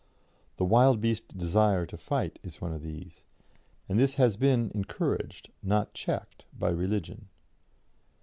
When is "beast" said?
0.99-1.37